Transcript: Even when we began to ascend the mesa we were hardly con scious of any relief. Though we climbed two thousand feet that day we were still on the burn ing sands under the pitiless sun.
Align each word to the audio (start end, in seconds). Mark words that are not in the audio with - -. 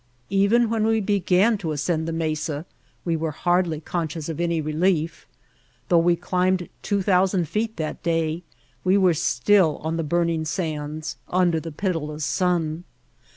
Even 0.31 0.67
when 0.71 0.83
we 0.87 0.99
began 0.99 1.59
to 1.59 1.71
ascend 1.73 2.07
the 2.07 2.11
mesa 2.11 2.65
we 3.05 3.15
were 3.15 3.29
hardly 3.29 3.79
con 3.79 4.07
scious 4.07 4.29
of 4.29 4.39
any 4.39 4.59
relief. 4.59 5.27
Though 5.89 5.99
we 5.99 6.15
climbed 6.15 6.69
two 6.81 7.03
thousand 7.03 7.47
feet 7.47 7.77
that 7.77 8.01
day 8.01 8.41
we 8.83 8.97
were 8.97 9.13
still 9.13 9.77
on 9.83 9.97
the 9.97 10.03
burn 10.03 10.29
ing 10.31 10.45
sands 10.45 11.17
under 11.31 11.59
the 11.59 11.71
pitiless 11.71 12.25
sun. 12.25 12.83